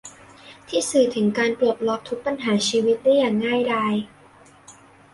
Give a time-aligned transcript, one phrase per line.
[0.67, 3.93] ที่สื่อถึงการปลดล็อกทุกปัญหาชีวิตได้อย่างง่ายดาย